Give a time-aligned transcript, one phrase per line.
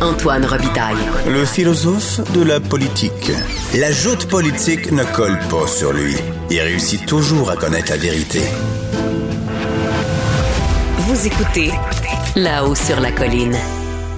[0.00, 0.94] Antoine Robitaille.
[1.26, 3.32] Le philosophe de la politique.
[3.74, 6.14] La joute politique ne colle pas sur lui.
[6.50, 8.38] Il réussit toujours à connaître la vérité.
[10.98, 11.72] Vous écoutez
[12.36, 13.56] là-haut sur la colline.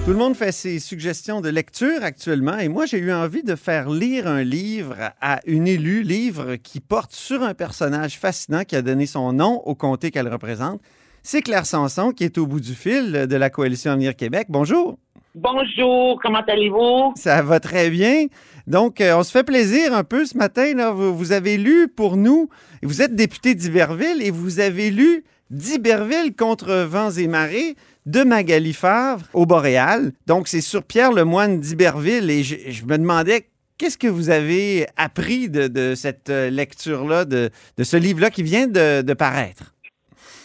[0.05, 3.55] Tout le monde fait ses suggestions de lecture actuellement et moi j'ai eu envie de
[3.55, 8.75] faire lire un livre à une élue, livre qui porte sur un personnage fascinant qui
[8.75, 10.79] a donné son nom au comté qu'elle représente.
[11.23, 14.45] C'est Claire Sanson qui est au bout du fil de la coalition Avenir Québec.
[14.49, 14.99] Bonjour.
[15.33, 17.13] Bonjour, comment allez-vous?
[17.15, 18.25] Ça va très bien.
[18.67, 20.73] Donc, euh, on se fait plaisir un peu ce matin.
[20.75, 20.91] Là.
[20.91, 22.49] Vous, vous avez lu pour nous,
[22.83, 27.75] vous êtes député d'Iberville et vous avez lu d'Iberville contre vents et marées
[28.05, 30.11] de Magali Favre au Boréal.
[30.27, 34.85] Donc, c'est sur Pierre Lemoine d'Iberville et je, je me demandais qu'est-ce que vous avez
[34.97, 39.73] appris de, de cette euh, lecture-là, de, de ce livre-là qui vient de, de paraître?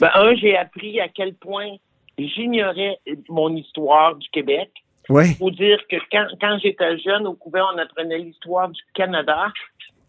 [0.00, 1.76] Ben, un, j'ai appris à quel point
[2.18, 2.98] j'ignorais
[3.28, 4.70] mon histoire du Québec.
[5.08, 5.34] Oui.
[5.34, 9.46] Faut dire que quand, quand j'étais jeune, au couvent, on apprenait l'histoire du Canada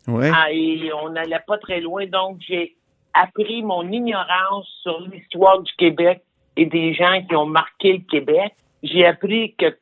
[0.08, 0.30] Oui.
[0.34, 2.06] ah, et on n'allait pas très loin.
[2.08, 2.76] Donc, j'ai
[3.14, 6.24] appris mon ignorance sur l'histoire du Québec
[6.56, 8.54] et des gens qui ont marqué le Québec.
[8.82, 9.78] J'ai appris que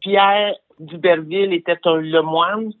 [0.00, 2.72] Pierre Duberville était un lemoine,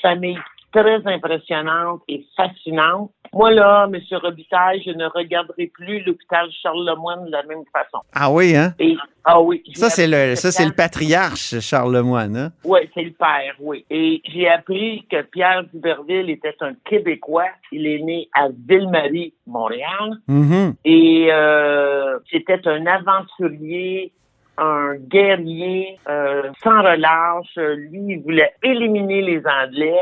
[0.00, 0.38] famille
[0.72, 3.10] très impressionnante et fascinante.
[3.32, 4.00] Moi, là, M.
[4.22, 8.02] Robitaille, je ne regarderai plus l'hôpital Charles-Lemoine de la même façon.
[8.12, 8.74] Ah oui, hein?
[8.78, 9.62] Et, ah oui.
[9.74, 12.36] Ça, c'est le, ça, c'est le patriarche, Charles Lemoine.
[12.36, 12.52] Hein?
[12.64, 13.84] Oui, c'est le père, oui.
[13.90, 17.50] Et j'ai appris que Pierre Duberville était un Québécois.
[17.70, 20.18] Il est né à Ville-Marie, Montréal.
[20.26, 20.74] Mhm.
[20.84, 24.12] Et euh, c'était un aventurier,
[24.60, 27.54] un guerrier, euh, sans relâche.
[27.56, 29.98] Lui, il voulait éliminer les Anglais.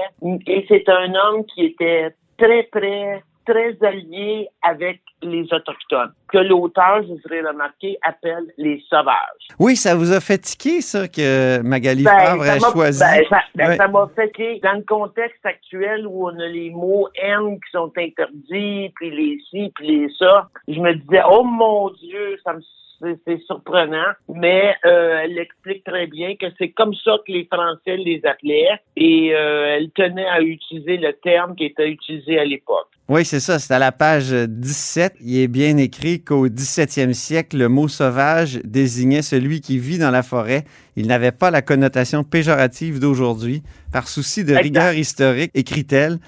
[0.47, 7.03] Et c'est un homme qui était très, très, très allié avec les Autochtones, que l'auteur,
[7.03, 9.49] je voudrais remarquer, appelle les sauvages.
[9.59, 13.01] Oui, ça vous a fait tiquer, ça, que Magali Ben, Favre m'a- choisi.
[13.01, 13.77] ben, ça ben, Ouais.
[13.77, 17.71] ça m'a fait que dans le contexte actuel où on a les mots haine qui
[17.73, 22.53] sont interdits, puis les ci, puis les ça, je me disais, oh mon Dieu, ça
[22.53, 22.61] me
[23.01, 27.97] c'est surprenant, mais euh, elle explique très bien que c'est comme ça que les Français
[27.97, 32.89] les appelaient et euh, elle tenait à utiliser le terme qui était utilisé à l'époque.
[33.09, 33.59] Oui, c'est ça.
[33.59, 35.17] C'est à la page 17.
[35.23, 40.11] Il est bien écrit qu'au 17e siècle, le mot sauvage désignait celui qui vit dans
[40.11, 40.65] la forêt.
[40.95, 43.63] Il n'avait pas la connotation péjorative d'aujourd'hui.
[43.93, 44.63] Par souci de Exact.
[44.63, 46.19] rigueur historique, écrit-elle,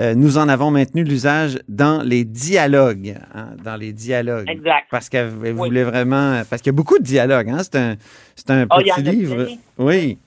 [0.00, 3.14] euh, nous en avons maintenu l'usage dans les dialogues.
[3.34, 4.48] hein, dans les dialogues.
[4.48, 4.86] Exact.
[4.90, 5.68] Parce qu'elle elle Oui.
[5.68, 6.40] voulait vraiment.
[6.48, 7.50] Parce qu'il y a beaucoup de dialogues.
[7.50, 7.58] Hein?
[7.62, 7.94] C'est un,
[8.34, 9.46] c'est un en petit livre.
[9.78, 10.18] Oui.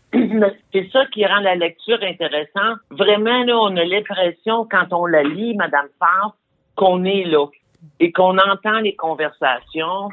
[0.71, 2.77] c'est ça qui rend la lecture intéressante.
[2.91, 6.35] Vraiment, là, on a l'impression, quand on la lit, Madame Favre,
[6.75, 7.47] qu'on est là
[7.99, 10.09] et qu'on entend les conversations.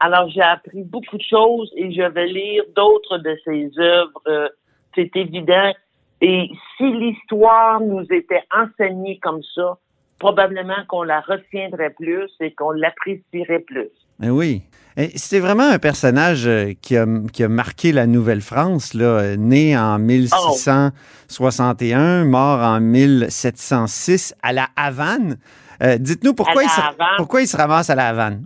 [0.00, 4.20] Alors, j'ai appris beaucoup de choses et je vais lire d'autres de ses œuvres.
[4.26, 4.48] euh,
[4.94, 5.72] c'est évident.
[6.22, 9.76] Et si l'histoire nous était enseignée comme ça,
[10.18, 13.88] probablement qu'on la retiendrait plus et qu'on l'apprécierait plus.
[14.22, 14.62] Eh oui.
[14.96, 19.76] Et C'était vraiment un personnage euh, qui a, qui a marqué la Nouvelle-France, euh, né
[19.76, 25.38] en 1661, mort en 1706 à la Havane.
[25.82, 26.80] Euh, Dites-nous pourquoi, il se-
[27.16, 28.44] pourquoi il se ramasse à la Havane?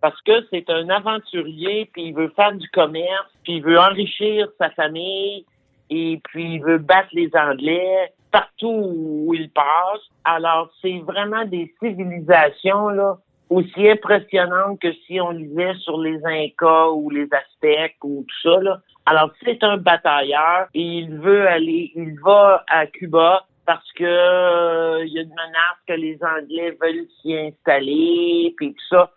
[0.00, 4.46] parce que c'est un aventurier, puis il veut faire du commerce, puis il veut enrichir
[4.56, 5.44] sa famille,
[5.90, 8.92] et puis il veut battre les Anglais partout
[9.26, 10.00] où il passe.
[10.24, 13.18] Alors, c'est vraiment des civilisations, là,
[13.50, 18.60] aussi impressionnantes que si on lisait sur les Incas ou les Aztèques ou tout ça,
[18.60, 18.80] là.
[19.06, 25.04] Alors, c'est un batailleur et il veut aller, il va à Cuba parce que euh,
[25.06, 29.10] il y a une menace que les Anglais veulent s'y installer, puis tout ça.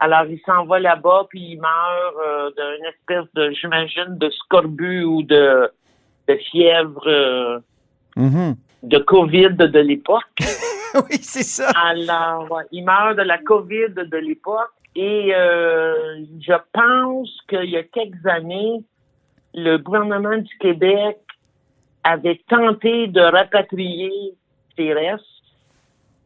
[0.00, 5.04] Alors, il s'en va là-bas, puis il meurt euh, d'une espèce de, j'imagine, de scorbut
[5.04, 5.70] ou de,
[6.28, 7.58] de fièvre euh,
[8.16, 8.54] Mhm.
[8.82, 10.38] de COVID de l'époque.
[10.94, 11.70] oui, c'est ça.
[11.74, 14.70] Alors, il meurt de la COVID de l'époque.
[14.96, 18.84] Et euh, je pense qu'il y a quelques années,
[19.52, 21.18] le gouvernement du Québec
[22.04, 24.34] avait tenté de rapatrier
[24.76, 25.24] ses restes,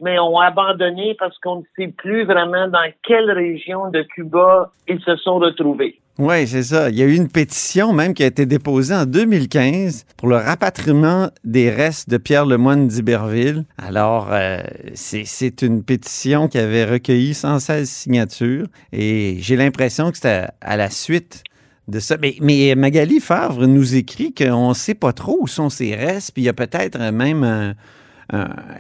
[0.00, 5.00] mais ont abandonné parce qu'on ne sait plus vraiment dans quelle région de Cuba ils
[5.00, 5.98] se sont retrouvés.
[6.18, 6.90] Oui, c'est ça.
[6.90, 10.34] Il y a eu une pétition même qui a été déposée en 2015 pour le
[10.34, 13.64] rapatriement des restes de Pierre Lemoine d'Iberville.
[13.78, 14.58] Alors, euh,
[14.94, 20.90] c'est une pétition qui avait recueilli 116 signatures et j'ai l'impression que c'était à la
[20.90, 21.44] suite
[21.86, 22.16] de ça.
[22.40, 26.42] Mais, Magali Favre nous écrit qu'on ne sait pas trop où sont ses restes, puis
[26.42, 27.74] il y a peut-être même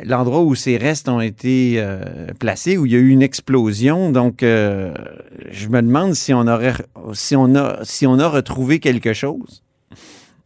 [0.04, 4.10] l'endroit où ces restes ont été euh, placés, où il y a eu une explosion.
[4.10, 4.92] Donc, euh,
[5.50, 6.74] je me demande si on aurait,
[7.12, 9.62] si on a, si on a retrouvé quelque chose.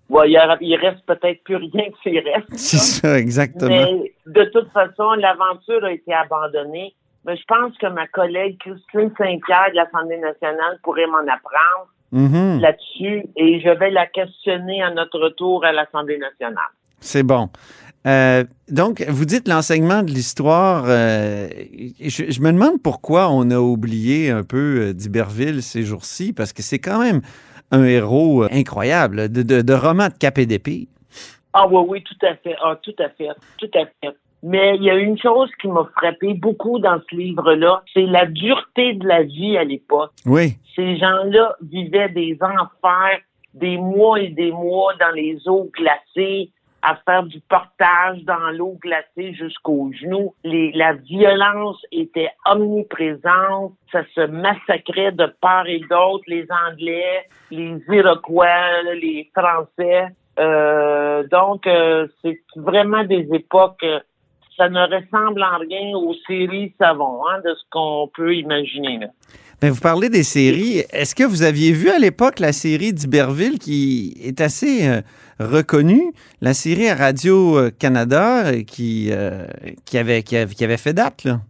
[0.09, 2.49] Ouais, il, reste peut-être plus rien que ces restes.
[2.55, 3.71] C'est ça, exactement.
[3.71, 6.95] Mais de toute façon, l'aventure a été abandonnée.
[7.25, 12.61] Mais je pense que ma collègue Christine Saint-Pierre de l'Assemblée nationale pourrait m'en apprendre Mhm.
[12.61, 16.71] là-dessus et je vais la questionner à notre retour à l'Assemblée nationale.
[17.01, 17.49] C'est bon.
[18.07, 20.85] Euh, donc, vous dites l'enseignement de l'histoire.
[20.87, 21.49] euh,
[22.01, 26.53] je, je me demande pourquoi on a oublié un peu euh, d'Iberville ces jours-ci, parce
[26.53, 27.21] que c'est quand même
[27.71, 30.89] un héros incroyable de, de, de roman de cap et d'épée.
[31.53, 32.57] Ah oui, oui, tout à fait.
[32.63, 33.29] Ah, tout à fait.
[33.59, 34.17] Tout à fait.
[34.43, 38.27] Mais il y a une chose qui m'a frappé beaucoup dans ce livre-là, c'est la
[38.27, 40.11] dureté de la vie à l'époque.
[40.27, 43.21] Oui, Ces gens-là vivaient des enfers,
[43.55, 46.51] des mois et des mois dans les eaux glacées,
[46.83, 50.35] à faire du portage dans l'eau glacée jusqu'aux genoux.
[50.45, 53.75] La violence était omniprésente.
[53.93, 56.25] Ça se massacrait de part et d'autre.
[56.27, 60.09] Les Anglais, les Iroquois, les Français.
[60.39, 63.85] Euh, donc, euh, c'est vraiment des époques...
[63.85, 64.01] euh,
[64.57, 68.99] ça ne ressemble en rien aux séries savon, hein, de ce qu'on peut imaginer.
[68.99, 69.07] Là.
[69.61, 70.85] Ben, vous parlez des séries.
[70.91, 75.01] Est-ce que vous aviez vu à l'époque la série d'Iberville qui est assez
[75.41, 79.47] euh, reconnue, la série à Radio-Canada euh, qui, euh,
[79.85, 81.41] qui, avait, qui, avait, qui avait fait date, là?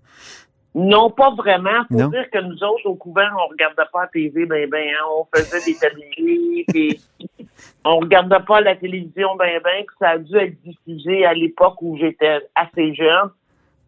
[0.75, 1.85] Non, pas vraiment.
[1.91, 2.09] Faut Non.
[2.09, 5.27] dire que nous autres, au couvent, on regardait pas la TV, ben ben, hein, on
[5.37, 7.01] faisait des tabliers, puis
[7.85, 11.77] on regardait pas la télévision, ben ben, puis ça a dû être diffusé à l'époque
[11.83, 13.29] où j'étais assez jeune.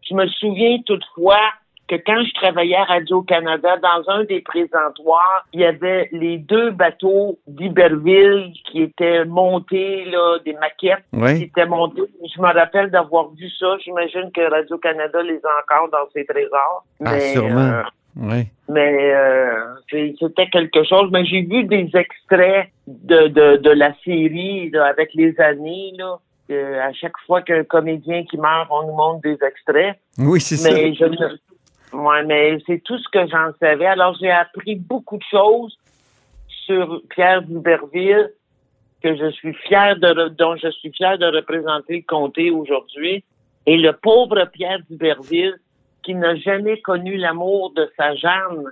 [0.07, 1.39] Je me souviens toutefois
[1.87, 6.71] que quand je travaillais à Radio-Canada, dans un des présentoirs, il y avait les deux
[6.71, 11.03] bateaux d'Iberville qui étaient montés, là, des maquettes
[11.37, 12.01] qui étaient montées.
[12.35, 13.77] Je me rappelle d'avoir vu ça.
[13.83, 16.85] J'imagine que Radio-Canada les a encore dans ses trésors.
[17.05, 17.59] Ah, Mais, sûrement.
[17.59, 17.83] euh,
[18.17, 18.47] Oui.
[18.69, 21.09] mais euh, c'était quelque chose.
[21.11, 25.91] Mais j'ai vu des extraits de, de, de la série là, avec les années.
[25.97, 26.17] Là,
[26.51, 29.95] Euh, à chaque fois qu'un comédien qui meurt, on nous montre des extraits.
[30.19, 30.69] Oui, c'est ça.
[30.71, 31.37] Mais je ne-
[31.95, 33.85] Ouais, mais c'est tout ce que j'en savais.
[33.85, 35.77] Alors, j'ai appris beaucoup de choses
[36.65, 38.31] sur Pierre d'Iberville
[39.01, 43.23] que je suis fier de, dont je suis fier de représenter le comté aujourd'hui.
[43.67, 45.55] Et le pauvre Pierre d'Iberville,
[46.03, 48.65] qui n'a jamais connu l'amour de sa Jeanne,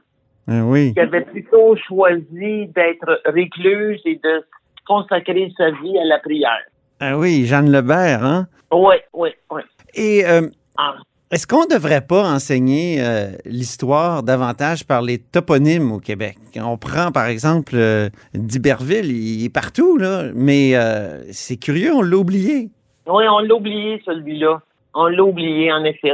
[0.47, 0.93] oui.
[0.93, 4.43] qui avait plutôt choisi d'être récluse et de
[4.85, 6.63] consacrer sa vie à la prière.
[6.99, 8.47] Ah oui, Jeanne Lebert, hein?
[8.71, 9.61] Oui, oui, oui.
[9.93, 10.47] Et euh,
[10.77, 10.95] Ah.
[11.33, 16.37] Est-ce qu'on ne devrait pas enseigner euh, l'histoire davantage par les toponymes au Québec?
[16.55, 22.03] On prend, par exemple, euh, d'Iberville, il est partout, là, mais euh, c'est curieux, on
[22.03, 22.69] l'a oublié.
[23.07, 24.61] Oui, on l'a oublié, celui-là.
[24.93, 26.13] On l'a oublié, en effet.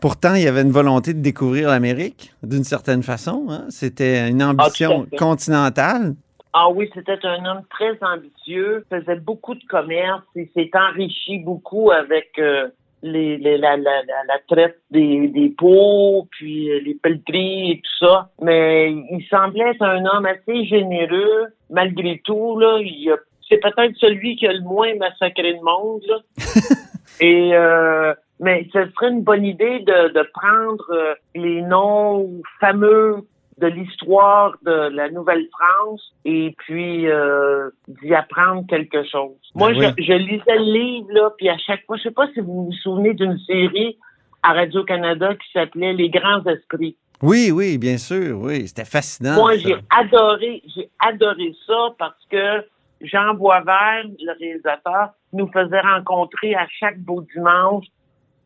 [0.00, 3.46] Pourtant, il y avait une volonté de découvrir l'Amérique, d'une certaine façon.
[3.48, 3.66] hein.
[3.68, 5.16] C'était une ambition à fait.
[5.16, 6.14] continentale.
[6.52, 11.90] Ah oui, c'était un homme très ambitieux, faisait beaucoup de commerce et s'est enrichi beaucoup
[11.90, 12.68] avec euh,
[13.04, 17.76] les, les- la, la, la, la traite des, des pots, puis euh, les pelleteries et
[17.76, 18.30] tout ça.
[18.42, 21.46] Mais il semblait être un homme assez généreux.
[21.70, 23.16] Malgré tout, là, il a-
[23.48, 26.02] c'est peut-être celui qui a le moins massacré de monde.
[26.08, 26.16] Là.
[27.20, 32.28] Et euh, mais ce serait une bonne idée de, de prendre euh, les noms
[32.58, 33.18] fameux
[33.58, 39.36] de l'histoire de la Nouvelle-France et puis euh, d'y apprendre quelque chose.
[39.54, 42.26] Moi, Ben je, je lisais le livre, là, puis à chaque fois, je sais pas
[42.34, 43.96] si vous vous souvenez d'une série
[44.42, 46.96] à Radio-Canada qui s'appelait Les Grands Esprits.
[47.22, 48.66] Oui, oui, bien sûr, oui.
[48.66, 49.36] C'était fascinant.
[49.36, 52.64] Moi, j'ai adoré, j'ai adoré ça parce que
[53.00, 57.86] Jean Boisvert, le réalisateur, nous faisait rencontrer à chaque beau dimanche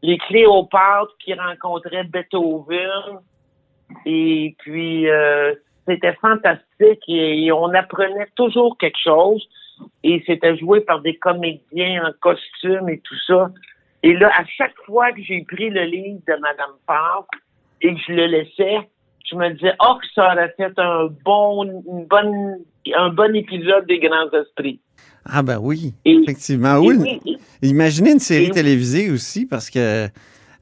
[0.02, 3.20] les Cléopâtres qui rencontraient Beethoven.
[4.06, 5.54] Et puis, euh,
[5.86, 9.46] c'était fantastique et, on apprenait toujours quelque chose.
[10.02, 13.50] Et c'était joué par des comédiens en costume et tout ça.
[14.02, 17.26] Et là, à chaque fois que j'ai pris le livre de Madame Favre
[17.80, 18.88] et que je le laissais,
[19.30, 22.58] je me disais, oh, que ça aurait fait un bon, une bonne,
[22.96, 24.80] un bon épisode des Grands Esprits.
[25.24, 26.76] Ah ben oui, Et- effectivement.
[26.82, 30.06] Et Oui, et- Imaginez une série télévisée aussi, parce que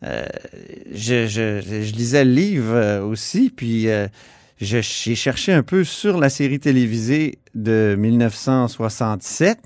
[0.03, 4.07] je, je- je lisais le livre euh, aussi, puis euh,
[4.61, 9.59] j'ai cherché un peu sur la série télévisée de 1967.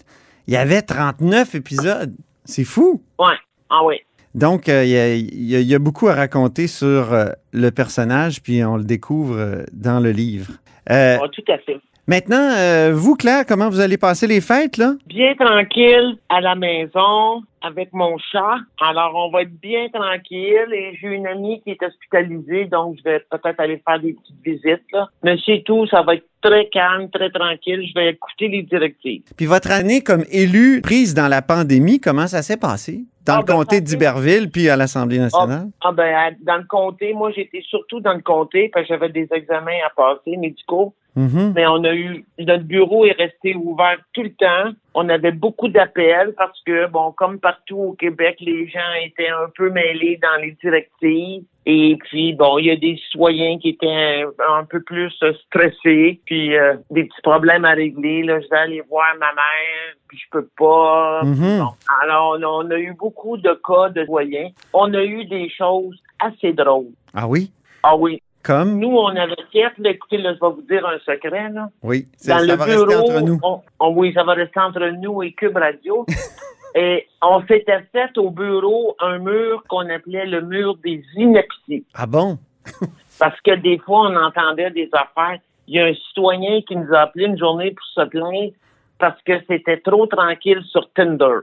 [0.46, 2.14] Il y avait 39 épisodes.
[2.44, 3.02] C'est fou.
[3.18, 3.34] ouais,
[3.68, 3.96] ah oui.
[4.34, 8.64] Donc, euh, il y, a, y y beaucoup à raconter sur euh, le personnage, puis
[8.64, 10.52] on le découvre euh, dans le livre.
[10.90, 11.78] Euh, Ah, tout à fait.
[12.10, 14.94] Maintenant, euh, vous, Claire, comment vous allez passer les fêtes, là?
[15.06, 18.56] Bien tranquille à la maison avec mon chat.
[18.80, 23.04] Alors, on va être bien tranquille et j'ai une amie qui est hospitalisée, donc je
[23.08, 25.08] vais peut-être aller faire des petites visites, là.
[25.22, 27.86] Mais c'est tout, ça va être très calme, très tranquille.
[27.86, 29.22] Je vais écouter les directives.
[29.36, 33.04] Puis votre année comme élu prise dans la pandémie, comment ça s'est passé?
[33.24, 35.68] Dans Ah, le ben, comté d'Iberville, puis à l'Assemblée nationale?
[35.84, 39.10] Ah ben, à- dans le comté, moi j'étais surtout dans le comté parce que j'avais
[39.10, 40.92] des examens à passer médicaux.
[41.16, 41.52] Mhm.
[41.54, 44.72] Mais on a eu notre bureau est resté ouvert tout le temps.
[44.94, 49.48] On avait beaucoup d'appels parce que bon, comme partout au Québec, les gens étaient un
[49.56, 51.44] peu mêlés dans les directives.
[51.66, 55.12] Et puis bon, il y a des citoyens qui étaient un, un peu plus
[55.46, 58.22] stressés, puis euh, des petits problèmes à régler.
[58.22, 61.22] Là, je vais aller voir ma mère, puis je peux pas.
[61.24, 61.58] Mhm.
[61.58, 61.70] Bon.
[62.02, 64.50] Alors on a, on a eu beaucoup de cas de citoyens.
[64.72, 66.92] On a eu des choses assez drôles.
[67.14, 67.50] Ah oui?
[67.82, 68.22] Ah oui.
[68.42, 68.78] Comme?
[68.78, 71.68] Nous, on avait fait, là, écoutez, là, je vais vous dire un secret, là.
[71.82, 73.38] Oui, Dans ça le va bureau, rester entre nous.
[73.42, 76.06] on- on- oui, ça va rester entre nous et Cube Radio.
[76.74, 81.84] et on s'était fait au bureau un mur qu'on appelait le mur des inepties.
[81.94, 82.38] Ah bon?
[83.18, 85.38] Parce que des fois, on entendait des affaires.
[85.66, 88.52] Il y a un citoyen qui nous a appelé une journée pour se plaindre
[88.98, 91.40] parce que c'était trop tranquille sur Tinder.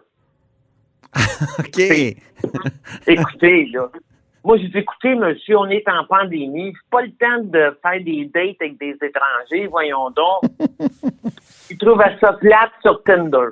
[1.59, 1.79] OK.
[3.07, 3.89] Écoutez, là.
[4.47, 6.71] Moi, j'ai dit, écoutez, monsieur, on est en pandémie.
[6.73, 10.43] C'est pas le temps de faire des dates avec des étrangers, voyons donc.
[11.69, 13.49] Il trouve ça plate sur Tinder.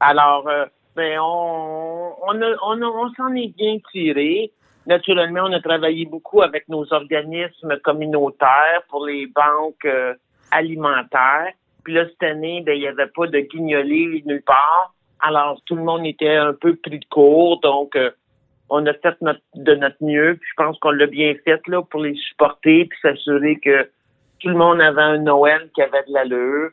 [0.00, 0.64] Alors, euh,
[0.96, 4.50] ben, on, on, a- on, a- on s'en est bien tiré.
[4.84, 10.14] Naturellement, on a travaillé beaucoup avec nos organismes communautaires pour les banques euh,
[10.50, 11.52] alimentaires.
[11.84, 14.92] Puis là, cette année, ben, il n'y avait pas de guignolés nulle part.
[15.20, 17.60] Alors, tout le monde était un peu pris de court.
[17.60, 18.10] Donc, euh,
[18.70, 20.36] on a fait notre, de notre mieux.
[20.40, 23.88] Puis je pense qu'on l'a bien fait là pour les supporter puis s'assurer que
[24.40, 26.70] tout le monde avait un Noël qui avait de l'allure.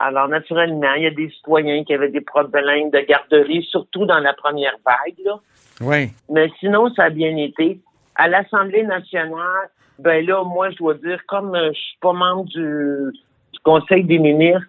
[0.00, 4.18] Alors, naturellement, il y a des citoyens qui avaient des problèmes de garderie, surtout dans
[4.18, 5.24] la première vague.
[5.24, 5.38] Là.
[5.80, 6.10] Oui.
[6.28, 7.80] Mais sinon, ça a bien été.
[8.16, 12.44] À l'Assemblée nationale, ben là, moi, je dois dire, comme euh, je suis pas membre
[12.46, 13.12] du,
[13.52, 14.66] du Conseil des ministres,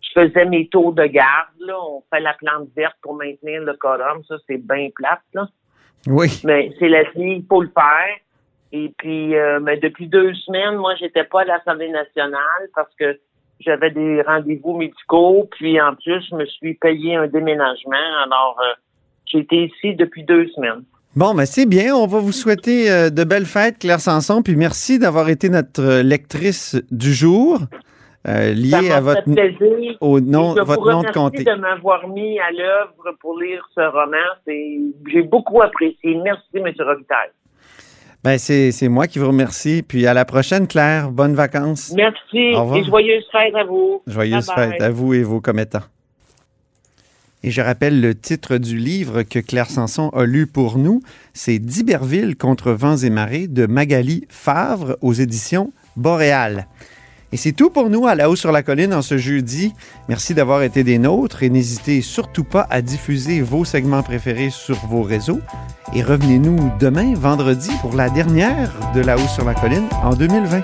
[0.00, 1.48] je faisais mes tours de garde.
[1.60, 1.74] Là.
[1.80, 4.24] On fait la plante verte pour maintenir le quorum.
[4.28, 5.22] Ça, c'est bien plate.
[5.34, 5.48] Là.
[6.06, 6.40] Oui.
[6.44, 8.16] Mais c'est la vie, il faut le faire.
[8.72, 13.18] Et puis, euh, mais depuis deux semaines, moi, j'étais pas à l'Assemblée nationale parce que
[13.60, 15.48] j'avais des rendez-vous médicaux.
[15.52, 17.96] Puis, en plus, je me suis payé un déménagement.
[18.24, 18.74] Alors, euh,
[19.26, 20.82] j'ai été ici depuis deux semaines.
[21.16, 21.96] Bon, ben c'est bien.
[21.96, 24.42] On va vous souhaiter euh, de belles fêtes, Claire Sanson.
[24.42, 27.60] Puis merci d'avoir été notre euh, lectrice du jour,
[28.28, 29.96] euh, m'a à votre, fait plaisir.
[30.00, 31.44] au nom, je votre nom de comté.
[31.44, 34.16] de m'avoir mis à l'œuvre pour lire ce roman.
[35.12, 36.16] J'ai beaucoup apprécié.
[36.24, 36.72] Merci, M.
[36.78, 37.30] Robitaille.
[38.24, 39.84] Ben, c'est moi qui vous remercie.
[39.86, 41.12] Puis à la prochaine, Claire.
[41.12, 41.92] Bonnes vacances.
[41.96, 44.02] Merci et joyeuses fêtes à vous.
[44.08, 44.70] Joyeuses Bye bye.
[44.72, 45.84] fêtes à vous et vos commettants.
[47.44, 51.00] Et je rappelle le titre du livre que Claire Sanson a lu pour nous.
[51.32, 56.66] C'est D'Iberville contre vents et marées de Magali Favre aux éditions Boréal.
[57.36, 59.74] Et c'est tout pour nous à la haut sur la colline en ce jeudi.
[60.08, 64.76] Merci d'avoir été des nôtres et n'hésitez surtout pas à diffuser vos segments préférés sur
[64.86, 65.40] vos réseaux.
[65.92, 70.62] Et revenez-nous demain, vendredi, pour la dernière de la haut sur la colline en 2020.